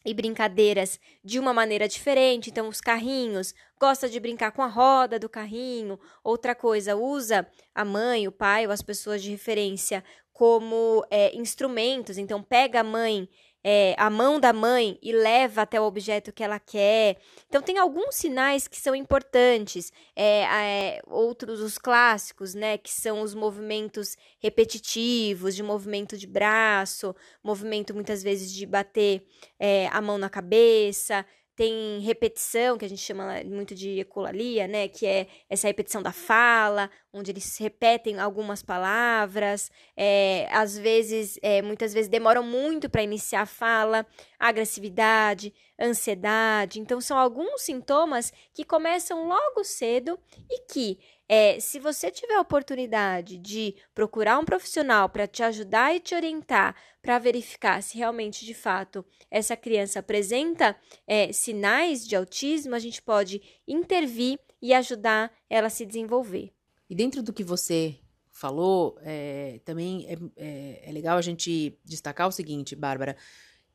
e 0.05 0.13
brincadeiras 0.13 0.99
de 1.23 1.39
uma 1.39 1.53
maneira 1.53 1.87
diferente. 1.87 2.49
Então, 2.49 2.67
os 2.67 2.81
carrinhos, 2.81 3.53
gosta 3.79 4.09
de 4.09 4.19
brincar 4.19 4.51
com 4.51 4.61
a 4.61 4.67
roda 4.67 5.17
do 5.17 5.29
carrinho. 5.29 5.99
Outra 6.23 6.53
coisa, 6.53 6.95
usa 6.95 7.47
a 7.73 7.85
mãe, 7.85 8.27
o 8.27 8.31
pai 8.31 8.65
ou 8.65 8.71
as 8.71 8.81
pessoas 8.81 9.21
de 9.21 9.31
referência 9.31 10.03
como 10.31 11.05
é, 11.09 11.35
instrumentos. 11.35 12.17
Então, 12.17 12.41
pega 12.41 12.81
a 12.81 12.83
mãe 12.83 13.29
é, 13.63 13.95
a 13.97 14.09
mão 14.09 14.39
da 14.39 14.51
mãe 14.51 14.99
e 15.01 15.13
leva 15.13 15.61
até 15.61 15.79
o 15.79 15.85
objeto 15.85 16.33
que 16.33 16.43
ela 16.43 16.59
quer. 16.59 17.17
Então, 17.47 17.61
tem 17.61 17.77
alguns 17.77 18.15
sinais 18.15 18.67
que 18.67 18.79
são 18.79 18.93
importantes. 18.93 19.91
É, 20.15 20.43
é, 20.43 21.01
outros, 21.07 21.61
os 21.61 21.77
clássicos, 21.77 22.53
né, 22.53 22.77
que 22.77 22.91
são 22.91 23.21
os 23.21 23.33
movimentos 23.33 24.17
repetitivos, 24.39 25.55
de 25.55 25.63
movimento 25.63 26.17
de 26.17 26.27
braço, 26.27 27.15
movimento 27.43 27.93
muitas 27.93 28.21
vezes 28.21 28.51
de 28.51 28.65
bater 28.65 29.25
é, 29.59 29.87
a 29.87 30.01
mão 30.01 30.17
na 30.17 30.29
cabeça 30.29 31.25
tem 31.55 31.99
repetição, 31.99 32.77
que 32.77 32.85
a 32.85 32.89
gente 32.89 33.01
chama 33.01 33.43
muito 33.45 33.75
de 33.75 33.99
ecolalia, 33.99 34.67
né? 34.67 34.87
Que 34.87 35.05
é 35.05 35.27
essa 35.49 35.67
repetição 35.67 36.01
da 36.01 36.11
fala, 36.11 36.89
onde 37.11 37.31
eles 37.31 37.57
repetem 37.57 38.19
algumas 38.19 38.63
palavras, 38.63 39.71
é, 39.95 40.47
às 40.51 40.77
vezes, 40.77 41.37
é, 41.43 41.61
muitas 41.61 41.93
vezes 41.93 42.09
demoram 42.09 42.43
muito 42.43 42.89
para 42.89 43.03
iniciar 43.03 43.41
a 43.41 43.45
fala, 43.45 44.05
agressividade, 44.39 45.53
ansiedade. 45.79 46.79
Então, 46.79 46.99
são 46.99 47.17
alguns 47.17 47.61
sintomas 47.61 48.33
que 48.53 48.63
começam 48.63 49.27
logo 49.27 49.63
cedo 49.63 50.17
e 50.49 50.61
que 50.71 50.99
é, 51.27 51.59
se 51.59 51.79
você 51.79 52.11
tiver 52.11 52.35
a 52.35 52.41
oportunidade 52.41 53.37
de 53.37 53.75
procurar 53.93 54.37
um 54.39 54.45
profissional 54.45 55.09
para 55.09 55.27
te 55.27 55.41
ajudar 55.41 55.95
e 55.95 55.99
te 55.99 56.13
orientar 56.13 56.75
para 57.01 57.19
verificar 57.19 57.81
se 57.81 57.97
realmente, 57.97 58.45
de 58.45 58.53
fato, 58.53 59.05
essa 59.31 59.55
criança 59.55 59.99
apresenta 59.99 60.75
é, 61.07 61.31
sinais 61.31 62.07
de 62.07 62.15
autismo, 62.15 62.75
a 62.75 62.79
gente 62.79 63.01
pode 63.01 63.41
intervir 63.67 64.39
e 64.61 64.73
ajudar 64.73 65.31
ela 65.49 65.67
a 65.67 65.69
se 65.69 65.85
desenvolver. 65.85 66.53
E 66.89 66.95
dentro 66.95 67.23
do 67.23 67.33
que 67.33 67.43
você 67.43 67.97
falou, 68.31 68.97
é, 69.01 69.59
também 69.63 70.05
é, 70.07 70.17
é, 70.35 70.89
é 70.89 70.91
legal 70.91 71.17
a 71.17 71.21
gente 71.21 71.79
destacar 71.83 72.27
o 72.27 72.31
seguinte, 72.31 72.75
Bárbara 72.75 73.15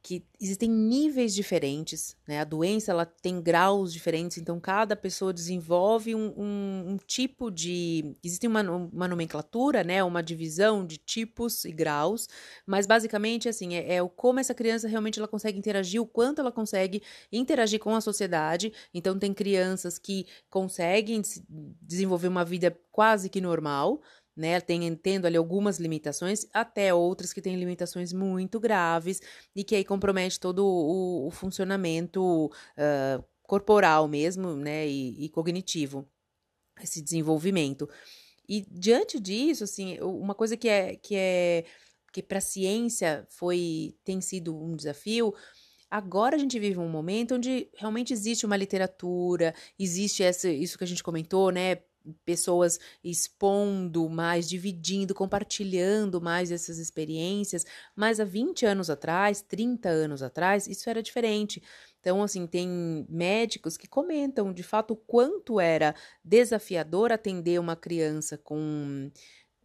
que 0.08 0.24
existem 0.40 0.70
níveis 0.70 1.34
diferentes, 1.34 2.16
né? 2.26 2.40
A 2.40 2.44
doença 2.44 2.90
ela 2.92 3.04
tem 3.04 3.42
graus 3.42 3.92
diferentes, 3.92 4.38
então 4.38 4.58
cada 4.58 4.96
pessoa 4.96 5.34
desenvolve 5.34 6.14
um, 6.14 6.32
um, 6.34 6.84
um 6.92 6.96
tipo 6.96 7.50
de. 7.50 8.16
Existe 8.24 8.46
uma, 8.46 8.62
uma, 8.62 9.06
nomenclatura, 9.06 9.84
né? 9.84 10.02
Uma 10.02 10.22
divisão 10.22 10.86
de 10.86 10.96
tipos 10.96 11.66
e 11.66 11.72
graus, 11.72 12.26
mas 12.66 12.86
basicamente 12.86 13.50
assim 13.50 13.74
é, 13.74 13.96
é 13.96 14.02
o 14.02 14.08
como 14.08 14.40
essa 14.40 14.54
criança 14.54 14.88
realmente 14.88 15.18
ela 15.18 15.28
consegue 15.28 15.58
interagir, 15.58 16.00
o 16.00 16.06
quanto 16.06 16.40
ela 16.40 16.50
consegue 16.50 17.02
interagir 17.30 17.78
com 17.78 17.94
a 17.94 18.00
sociedade. 18.00 18.72
Então 18.94 19.18
tem 19.18 19.34
crianças 19.34 19.98
que 19.98 20.26
conseguem 20.48 21.20
desenvolver 21.82 22.28
uma 22.28 22.46
vida 22.46 22.74
quase 22.90 23.28
que 23.28 23.42
normal, 23.42 24.00
né? 24.38 24.60
Tem, 24.60 24.94
tendo 24.94 25.26
ali 25.26 25.36
algumas 25.36 25.78
limitações, 25.78 26.46
até 26.52 26.94
outras 26.94 27.32
que 27.32 27.42
têm 27.42 27.56
limitações 27.56 28.12
muito 28.12 28.60
graves 28.60 29.20
e 29.54 29.64
que 29.64 29.74
aí 29.74 29.84
compromete 29.84 30.38
todo 30.38 30.64
o, 30.64 31.26
o 31.26 31.30
funcionamento 31.30 32.46
uh, 32.46 33.24
corporal 33.42 34.06
mesmo, 34.06 34.54
né? 34.54 34.86
E, 34.86 35.24
e 35.24 35.28
cognitivo, 35.28 36.08
esse 36.80 37.02
desenvolvimento. 37.02 37.88
E 38.48 38.64
diante 38.70 39.20
disso, 39.20 39.64
assim, 39.64 39.98
uma 40.00 40.34
coisa 40.34 40.56
que 40.56 40.68
é 40.68 40.96
que 40.96 41.16
é 41.16 41.64
que 42.12 42.22
para 42.22 42.38
a 42.38 42.40
ciência 42.40 43.26
foi 43.28 43.94
tem 44.04 44.20
sido 44.20 44.56
um 44.56 44.74
desafio 44.74 45.34
Agora 45.90 46.36
a 46.36 46.38
gente 46.38 46.58
vive 46.58 46.78
um 46.78 46.88
momento 46.88 47.34
onde 47.34 47.66
realmente 47.74 48.12
existe 48.12 48.44
uma 48.44 48.58
literatura, 48.58 49.54
existe 49.78 50.22
essa, 50.22 50.50
isso 50.50 50.76
que 50.76 50.84
a 50.84 50.86
gente 50.86 51.02
comentou, 51.02 51.50
né? 51.50 51.76
Pessoas 52.24 52.78
expondo 53.02 54.08
mais, 54.08 54.48
dividindo, 54.48 55.14
compartilhando 55.14 56.20
mais 56.20 56.50
essas 56.50 56.78
experiências, 56.78 57.64
mas 57.94 58.20
há 58.20 58.24
20 58.24 58.66
anos 58.66 58.90
atrás, 58.90 59.42
30 59.42 59.88
anos 59.88 60.22
atrás, 60.22 60.66
isso 60.66 60.88
era 60.88 61.02
diferente. 61.02 61.62
Então, 62.00 62.22
assim, 62.22 62.46
tem 62.46 63.06
médicos 63.08 63.76
que 63.76 63.88
comentam 63.88 64.52
de 64.52 64.62
fato 64.62 64.92
o 64.92 64.96
quanto 64.96 65.60
era 65.60 65.94
desafiador 66.24 67.12
atender 67.12 67.58
uma 67.60 67.76
criança 67.76 68.38
com 68.38 69.10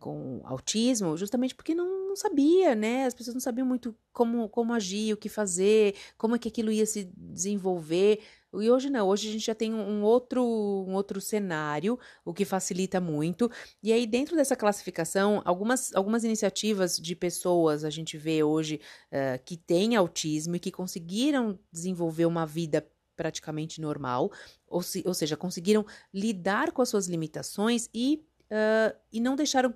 com 0.04 0.42
autismo, 0.44 1.16
justamente 1.16 1.56
porque 1.56 1.74
não, 1.74 2.03
não, 2.14 2.18
sabia, 2.18 2.76
né? 2.76 3.06
As 3.06 3.14
pessoas 3.14 3.34
não 3.34 3.42
sabiam 3.42 3.66
muito 3.66 3.96
como, 4.12 4.48
como 4.48 4.74
agir, 4.74 5.14
o 5.14 5.18
que 5.18 5.28
fazer, 5.28 5.96
como 6.18 6.36
é 6.36 6.40
que 6.40 6.48
aquilo 6.48 6.72
ia 6.72 6.86
se 6.86 7.12
desenvolver. 7.18 8.20
E 8.54 8.70
hoje 8.70 8.90
não, 8.90 9.08
hoje 9.08 9.30
a 9.30 9.32
gente 9.32 9.46
já 9.46 9.56
tem 9.56 9.74
um 9.74 10.04
outro, 10.04 10.44
um 10.44 10.94
outro 10.94 11.20
cenário, 11.20 11.98
o 12.24 12.34
que 12.34 12.46
facilita 12.46 13.02
muito. 13.02 13.50
E 13.82 13.92
aí, 13.92 14.06
dentro 14.06 14.36
dessa 14.36 14.56
classificação, 14.56 15.42
algumas, 15.44 15.94
algumas 15.96 16.24
iniciativas 16.24 16.98
de 16.98 17.16
pessoas 17.16 17.84
a 17.84 17.90
gente 17.90 18.16
vê 18.16 18.44
hoje 18.44 18.80
uh, 19.12 19.44
que 19.44 19.58
têm 19.58 19.96
autismo 19.96 20.56
e 20.56 20.60
que 20.60 20.72
conseguiram 20.72 21.58
desenvolver 21.72 22.26
uma 22.26 22.46
vida 22.46 22.88
praticamente 23.16 23.82
normal, 23.82 24.32
ou, 24.68 24.82
se, 24.82 25.04
ou 25.06 25.14
seja, 25.14 25.38
conseguiram 25.38 25.86
lidar 26.14 26.72
com 26.72 26.82
as 26.82 26.90
suas 26.90 27.08
limitações 27.08 27.90
e, 27.94 28.24
uh, 28.52 28.96
e 29.12 29.20
não 29.20 29.36
deixaram 29.36 29.74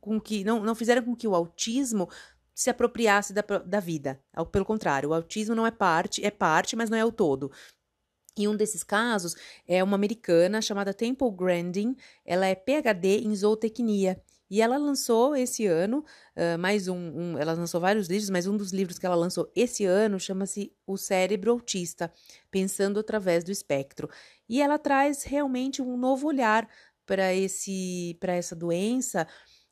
com 0.00 0.20
que 0.20 0.44
não, 0.44 0.62
não 0.62 0.74
fizeram 0.74 1.02
com 1.02 1.14
que 1.14 1.28
o 1.28 1.34
autismo 1.34 2.08
se 2.54 2.68
apropriasse 2.68 3.32
da, 3.32 3.42
da 3.42 3.80
vida. 3.80 4.20
Pelo 4.52 4.64
contrário, 4.64 5.10
o 5.10 5.14
autismo 5.14 5.54
não 5.54 5.66
é 5.66 5.70
parte, 5.70 6.24
é 6.24 6.30
parte, 6.30 6.76
mas 6.76 6.90
não 6.90 6.98
é 6.98 7.04
o 7.04 7.12
todo. 7.12 7.50
E 8.36 8.46
um 8.46 8.56
desses 8.56 8.82
casos 8.82 9.34
é 9.66 9.82
uma 9.82 9.96
americana 9.96 10.62
chamada 10.62 10.94
Temple 10.94 11.30
Grandin. 11.30 11.96
Ela 12.24 12.46
é 12.46 12.54
PhD 12.54 13.18
em 13.18 13.34
zootecnia. 13.34 14.22
E 14.50 14.60
ela 14.60 14.76
lançou 14.76 15.36
esse 15.36 15.64
ano 15.66 16.04
uh, 16.36 16.58
mais 16.58 16.88
um, 16.88 16.96
um, 16.96 17.38
Ela 17.38 17.52
lançou 17.52 17.80
vários 17.80 18.08
livros, 18.08 18.28
mas 18.30 18.48
um 18.48 18.56
dos 18.56 18.72
livros 18.72 18.98
que 18.98 19.06
ela 19.06 19.14
lançou 19.14 19.50
esse 19.54 19.84
ano 19.84 20.18
chama-se 20.18 20.72
O 20.84 20.96
Cérebro 20.96 21.52
Autista 21.52 22.12
Pensando 22.50 22.98
através 22.98 23.44
do 23.44 23.52
Espectro. 23.52 24.08
E 24.48 24.60
ela 24.60 24.76
traz 24.76 25.22
realmente 25.22 25.80
um 25.80 25.96
novo 25.96 26.26
olhar 26.26 26.68
para 27.06 27.32
esse 27.34 28.16
para 28.20 28.34
essa 28.34 28.54
doença 28.54 29.26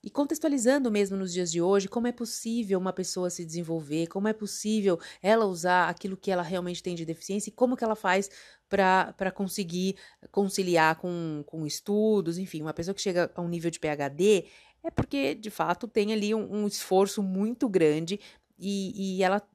e 0.09 0.11
contextualizando 0.11 0.91
mesmo 0.91 1.19
nos 1.19 1.35
dias 1.35 1.53
de 1.53 1.61
hoje, 1.61 1.87
como 1.87 2.07
é 2.07 2.13
possível 2.13 2.79
uma 2.79 2.95
pessoa 2.95 3.29
se 3.29 3.45
desenvolver, 3.45 4.07
como 4.07 4.27
é 4.27 4.33
possível 4.33 4.99
ela 5.23 5.45
usar 5.45 5.87
aquilo 5.87 6.17
que 6.17 6.31
ela 6.31 6.43
realmente 6.43 6.83
tem 6.83 6.95
de 6.95 7.05
deficiência 7.05 7.51
e 7.51 7.53
como 7.53 7.77
que 7.77 7.85
ela 7.85 7.95
faz 7.95 8.31
para 8.71 9.31
conseguir 9.31 9.97
conciliar 10.31 10.97
com, 10.97 11.45
com 11.45 11.67
estudos, 11.67 12.39
enfim, 12.39 12.63
uma 12.63 12.73
pessoa 12.73 12.95
que 12.95 13.03
chega 13.03 13.31
a 13.35 13.43
um 13.43 13.49
nível 13.49 13.71
de 13.71 13.79
PhD 13.79 14.47
é 14.83 14.91
porque, 14.91 15.35
de 15.35 15.51
fato, 15.51 15.87
tem 15.87 16.11
ali 16.11 16.35
um, 16.35 16.63
um 16.63 16.67
esforço 16.67 17.23
muito 17.23 17.69
grande 17.69 18.19
e, 18.59 19.19
e 19.19 19.23
ela 19.23 19.47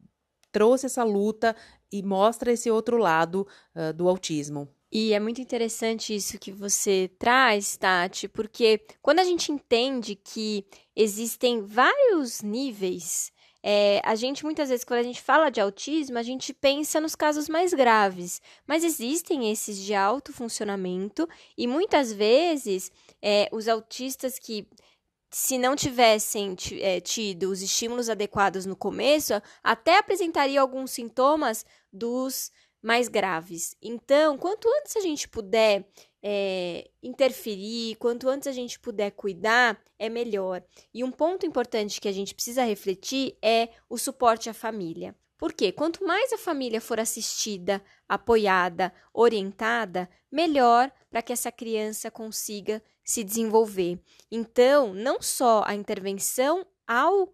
trouxe 0.52 0.86
essa 0.86 1.04
luta 1.04 1.56
e 1.92 2.04
mostra 2.04 2.52
esse 2.52 2.70
outro 2.70 2.98
lado 2.98 3.48
uh, 3.76 3.92
do 3.92 4.08
autismo. 4.08 4.70
E 4.96 5.12
é 5.12 5.20
muito 5.20 5.42
interessante 5.42 6.14
isso 6.14 6.38
que 6.38 6.52
você 6.52 7.10
traz, 7.18 7.76
Tati, 7.76 8.28
porque 8.28 8.80
quando 9.02 9.18
a 9.18 9.24
gente 9.24 9.52
entende 9.52 10.14
que 10.14 10.64
existem 10.96 11.64
vários 11.64 12.44
níveis, 12.44 13.32
é, 13.64 14.00
a 14.06 14.14
gente 14.14 14.44
muitas 14.46 14.70
vezes, 14.70 14.86
quando 14.86 15.00
a 15.00 15.04
gente 15.04 15.20
fala 15.20 15.50
de 15.50 15.60
autismo, 15.60 16.20
a 16.20 16.22
gente 16.22 16.54
pensa 16.54 17.02
nos 17.02 17.16
casos 17.16 17.50
mais 17.50 17.74
graves, 17.74 18.40
mas 18.68 18.84
existem 18.84 19.52
esses 19.52 19.80
de 19.80 19.96
alto 19.96 20.32
funcionamento 20.32 21.28
e 21.58 21.66
muitas 21.66 22.14
vezes 22.14 22.92
é, 23.20 23.50
os 23.52 23.68
autistas 23.68 24.38
que 24.38 24.68
se 25.32 25.58
não 25.58 25.76
tivessem 25.76 26.56
é, 26.80 27.02
tido 27.02 27.50
os 27.50 27.64
estímulos 27.64 28.08
adequados 28.08 28.68
no 28.68 28.76
começo, 28.76 29.34
até 29.64 29.98
apresentariam 29.98 30.62
alguns 30.62 30.92
sintomas 30.92 31.66
dos 31.92 32.52
mais 32.84 33.08
graves. 33.08 33.76
Então, 33.82 34.38
quanto 34.38 34.68
antes 34.80 34.98
a 34.98 35.00
gente 35.00 35.28
puder 35.30 35.88
é, 36.22 36.90
interferir, 37.02 37.96
quanto 37.96 38.28
antes 38.28 38.48
a 38.48 38.52
gente 38.52 38.78
puder 38.78 39.12
cuidar, 39.12 39.82
é 39.98 40.10
melhor. 40.10 40.62
E 40.94 41.04
um 41.04 41.12
ponto 41.12 41.46
importante 41.46 42.02
que 42.02 42.10
a 42.10 42.12
gente 42.12 42.36
precisa 42.36 42.64
refletir 42.64 43.38
é 43.42 43.70
o 43.90 43.98
suporte 43.98 44.50
à 44.50 44.54
família. 44.54 45.16
Porque 45.38 45.72
quanto 45.72 46.06
mais 46.06 46.32
a 46.32 46.38
família 46.38 46.80
for 46.80 47.00
assistida, 47.00 47.82
apoiada, 48.08 48.94
orientada, 49.14 50.10
melhor 50.32 50.92
para 51.10 51.22
que 51.22 51.34
essa 51.34 51.52
criança 51.52 52.12
consiga 52.12 52.82
se 53.04 53.24
desenvolver. 53.24 54.00
Então, 54.32 54.94
não 54.94 55.22
só 55.22 55.64
a 55.66 55.76
intervenção 55.76 56.66
ao 56.88 57.34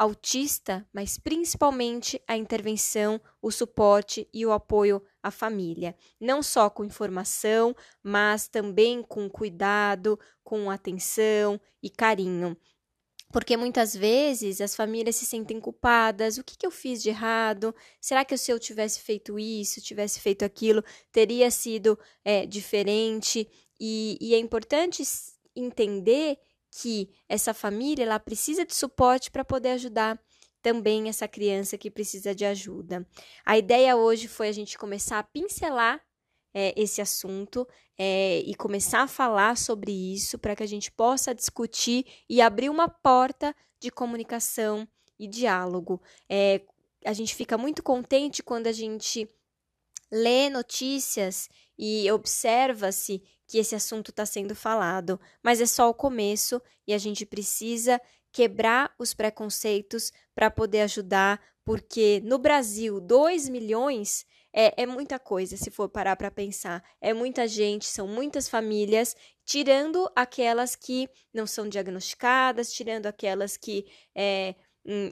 autista, 0.00 0.88
mas 0.94 1.18
principalmente 1.18 2.18
a 2.26 2.34
intervenção, 2.34 3.20
o 3.42 3.50
suporte 3.50 4.26
e 4.32 4.46
o 4.46 4.50
apoio 4.50 5.02
à 5.22 5.30
família, 5.30 5.94
não 6.18 6.42
só 6.42 6.70
com 6.70 6.86
informação, 6.86 7.76
mas 8.02 8.48
também 8.48 9.02
com 9.02 9.28
cuidado, 9.28 10.18
com 10.42 10.70
atenção 10.70 11.60
e 11.82 11.90
carinho. 11.90 12.56
Porque 13.30 13.58
muitas 13.58 13.94
vezes 13.94 14.62
as 14.62 14.74
famílias 14.74 15.16
se 15.16 15.26
sentem 15.26 15.60
culpadas. 15.60 16.38
O 16.38 16.42
que, 16.42 16.56
que 16.56 16.66
eu 16.66 16.70
fiz 16.70 17.02
de 17.02 17.10
errado? 17.10 17.74
Será 18.00 18.24
que 18.24 18.38
se 18.38 18.50
eu 18.50 18.58
tivesse 18.58 19.00
feito 19.00 19.38
isso, 19.38 19.82
tivesse 19.82 20.18
feito 20.18 20.46
aquilo, 20.46 20.82
teria 21.12 21.50
sido 21.50 21.98
é, 22.24 22.46
diferente? 22.46 23.46
E, 23.78 24.16
e 24.18 24.34
é 24.34 24.38
importante 24.38 25.02
entender 25.54 26.38
que 26.70 27.10
essa 27.28 27.52
família 27.52 28.04
ela 28.04 28.18
precisa 28.20 28.64
de 28.64 28.74
suporte 28.74 29.30
para 29.30 29.44
poder 29.44 29.70
ajudar 29.70 30.20
também 30.62 31.08
essa 31.08 31.26
criança 31.26 31.78
que 31.78 31.90
precisa 31.90 32.34
de 32.34 32.44
ajuda. 32.44 33.06
A 33.44 33.58
ideia 33.58 33.96
hoje 33.96 34.28
foi 34.28 34.48
a 34.48 34.52
gente 34.52 34.78
começar 34.78 35.18
a 35.18 35.22
pincelar 35.24 36.00
é, 36.52 36.74
esse 36.76 37.00
assunto 37.00 37.66
é, 37.98 38.40
e 38.40 38.54
começar 38.54 39.02
a 39.02 39.08
falar 39.08 39.56
sobre 39.56 39.92
isso 39.92 40.38
para 40.38 40.54
que 40.54 40.62
a 40.62 40.66
gente 40.66 40.90
possa 40.90 41.34
discutir 41.34 42.04
e 42.28 42.40
abrir 42.40 42.68
uma 42.68 42.88
porta 42.88 43.54
de 43.78 43.90
comunicação 43.90 44.86
e 45.18 45.26
diálogo. 45.26 46.00
É, 46.28 46.62
a 47.04 47.12
gente 47.12 47.34
fica 47.34 47.56
muito 47.56 47.82
contente 47.82 48.42
quando 48.42 48.66
a 48.66 48.72
gente 48.72 49.28
lê 50.10 50.50
notícias 50.50 51.48
e 51.78 52.10
observa-se 52.10 53.22
que 53.50 53.58
esse 53.58 53.74
assunto 53.74 54.12
está 54.12 54.24
sendo 54.24 54.54
falado, 54.54 55.20
mas 55.42 55.60
é 55.60 55.66
só 55.66 55.90
o 55.90 55.94
começo 55.94 56.62
e 56.86 56.94
a 56.94 56.98
gente 56.98 57.26
precisa 57.26 58.00
quebrar 58.30 58.94
os 58.96 59.12
preconceitos 59.12 60.12
para 60.36 60.48
poder 60.48 60.82
ajudar, 60.82 61.42
porque 61.64 62.22
no 62.24 62.38
Brasil, 62.38 63.00
2 63.00 63.48
milhões 63.48 64.24
é, 64.52 64.84
é 64.84 64.86
muita 64.86 65.18
coisa, 65.18 65.56
se 65.56 65.68
for 65.68 65.88
parar 65.88 66.14
para 66.14 66.30
pensar. 66.30 66.80
É 67.00 67.12
muita 67.12 67.48
gente, 67.48 67.86
são 67.86 68.06
muitas 68.06 68.48
famílias, 68.48 69.16
tirando 69.44 70.08
aquelas 70.14 70.76
que 70.76 71.08
não 71.34 71.44
são 71.44 71.68
diagnosticadas, 71.68 72.72
tirando 72.72 73.06
aquelas 73.06 73.56
que 73.56 73.84
é, 74.14 74.54
hum, 74.86 75.10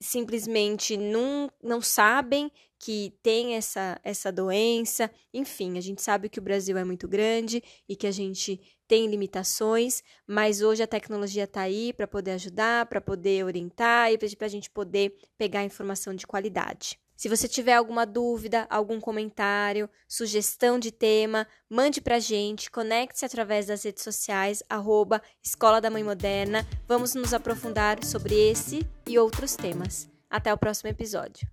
simplesmente 0.00 0.96
não, 0.96 1.50
não 1.62 1.80
sabem 1.80 2.50
que 2.78 3.12
tem 3.22 3.54
essa, 3.54 4.00
essa 4.02 4.32
doença. 4.32 5.10
Enfim, 5.34 5.76
a 5.76 5.80
gente 5.80 6.00
sabe 6.00 6.30
que 6.30 6.38
o 6.38 6.42
Brasil 6.42 6.78
é 6.78 6.84
muito 6.84 7.06
grande 7.06 7.62
e 7.86 7.94
que 7.94 8.06
a 8.06 8.10
gente 8.10 8.58
tem 8.88 9.06
limitações, 9.06 10.02
mas 10.26 10.62
hoje 10.62 10.82
a 10.82 10.86
tecnologia 10.86 11.44
está 11.44 11.60
aí 11.60 11.92
para 11.92 12.08
poder 12.08 12.32
ajudar, 12.32 12.86
para 12.86 13.00
poder 13.00 13.44
orientar 13.44 14.10
e 14.10 14.18
para 14.18 14.46
a 14.46 14.48
gente 14.48 14.70
poder 14.70 15.16
pegar 15.36 15.62
informação 15.62 16.14
de 16.14 16.26
qualidade. 16.26 16.98
Se 17.20 17.28
você 17.28 17.46
tiver 17.46 17.74
alguma 17.74 18.06
dúvida, 18.06 18.66
algum 18.70 18.98
comentário, 18.98 19.90
sugestão 20.08 20.78
de 20.78 20.90
tema, 20.90 21.46
mande 21.68 22.00
para 22.00 22.16
a 22.16 22.18
gente, 22.18 22.70
conecte-se 22.70 23.26
através 23.26 23.66
das 23.66 23.82
redes 23.82 24.02
sociais, 24.02 24.62
arroba 24.70 25.20
Escola 25.42 25.82
da 25.82 25.90
Mãe 25.90 26.02
Moderna. 26.02 26.66
Vamos 26.88 27.14
nos 27.14 27.34
aprofundar 27.34 28.02
sobre 28.02 28.34
esse 28.34 28.88
e 29.06 29.18
outros 29.18 29.54
temas. 29.54 30.08
Até 30.30 30.50
o 30.50 30.56
próximo 30.56 30.88
episódio. 30.88 31.46